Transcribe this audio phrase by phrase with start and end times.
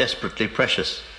[0.00, 1.09] desperately precious.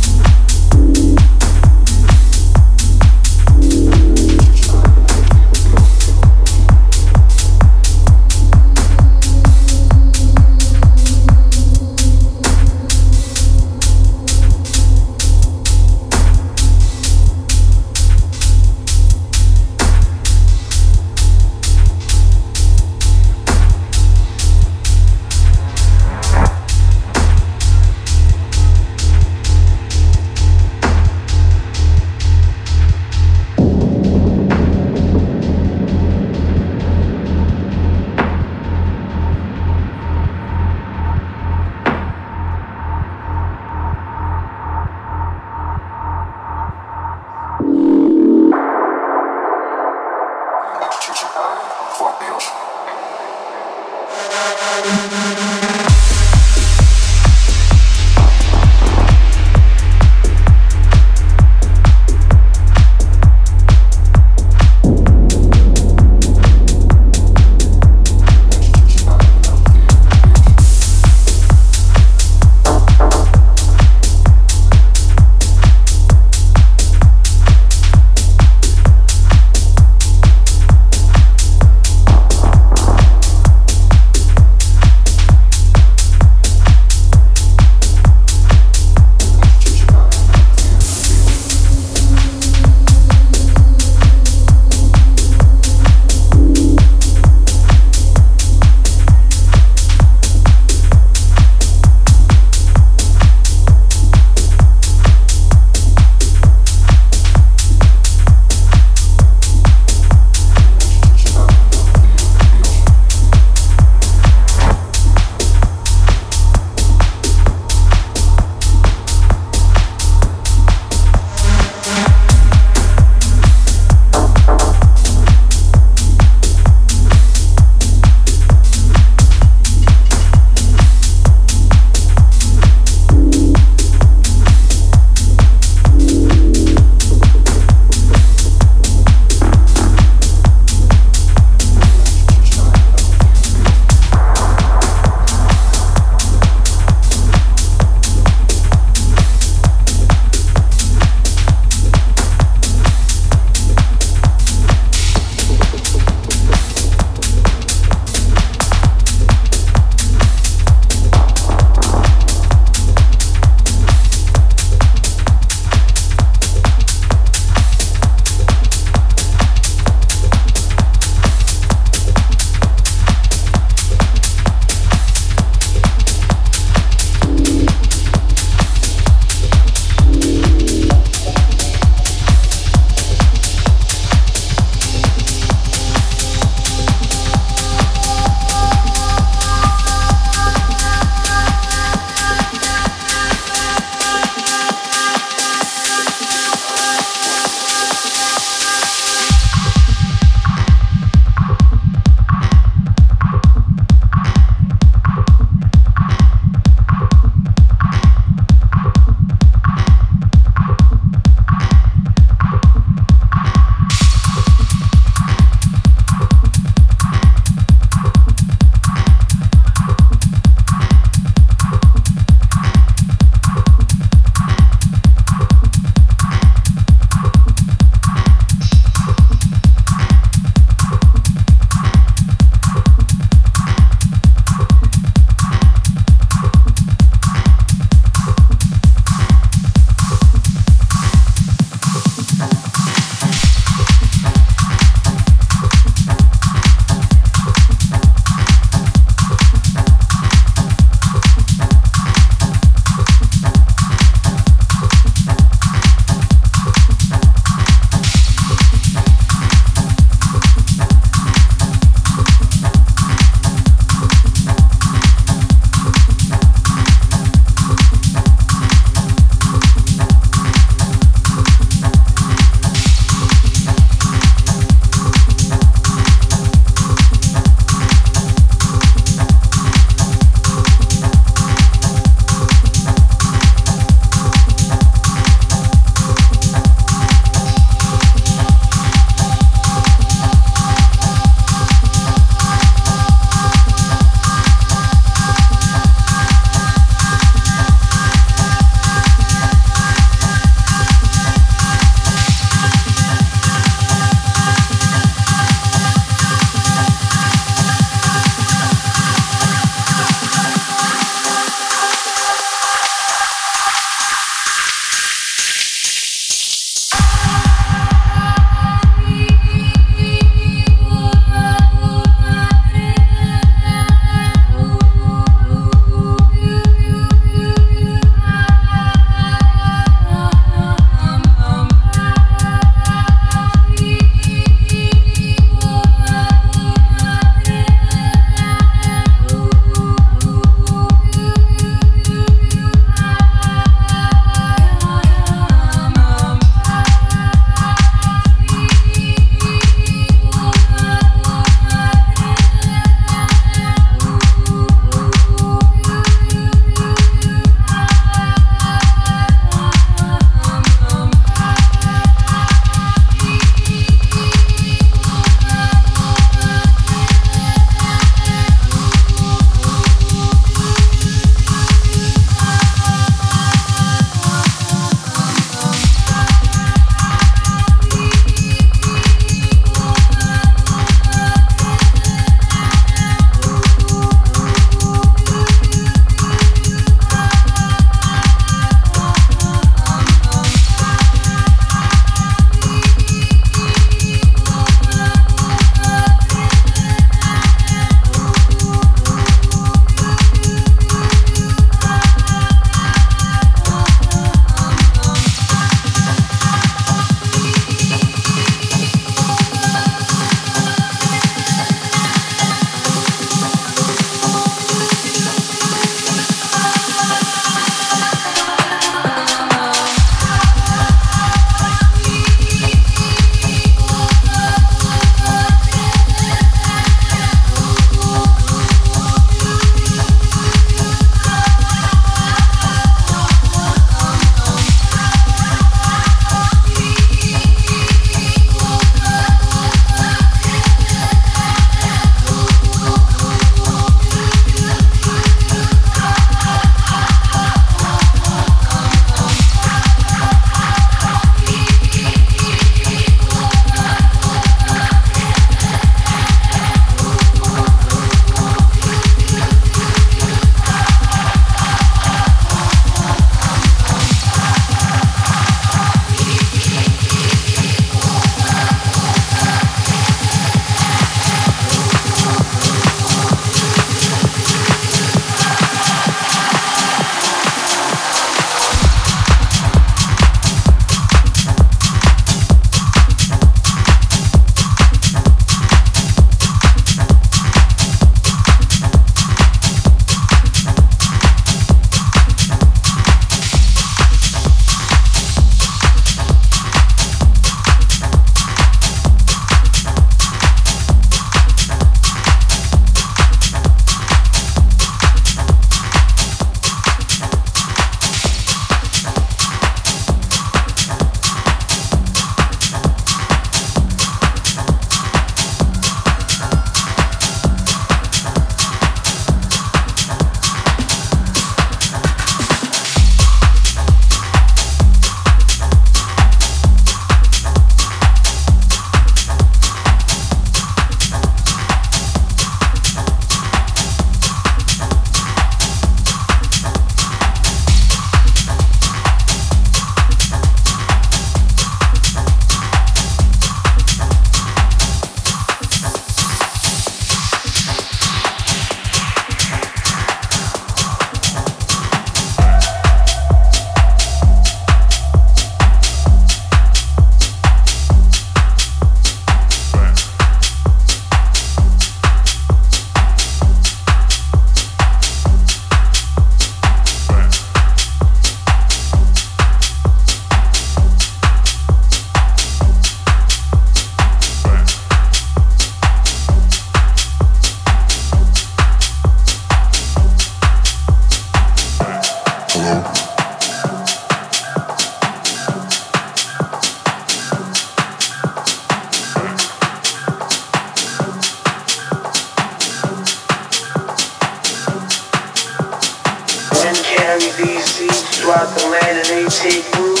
[598.34, 600.00] Throughout the land and they take root.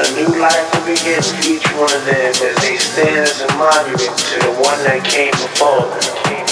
[0.00, 3.48] A new life will begin for each one of them as they stand as a
[3.56, 6.49] monument to the one that came before them.